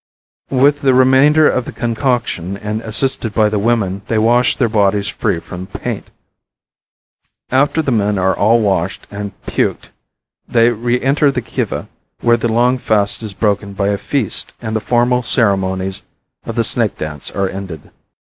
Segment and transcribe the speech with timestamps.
[0.49, 5.07] With the remainder of the concoction, and assisted by the women, they wash their bodies
[5.07, 6.09] free from paint.
[7.51, 9.89] After the men are all washed and puked
[10.47, 11.87] they re enter the Kiva,
[12.21, 16.01] where the long fast is broken by a feast and the formal ceremonies
[16.45, 17.91] of the snake dance are ended.